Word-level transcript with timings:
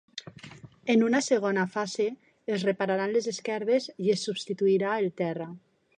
En 0.93 1.03
una 1.07 1.19
segona 1.25 1.65
fase 1.75 2.07
es 2.55 2.65
repararan 2.69 3.15
les 3.17 3.27
esquerdes 3.33 3.89
i 4.07 4.11
es 4.15 4.27
substituirà 4.31 4.99
el 5.05 5.13
terra. 5.23 5.53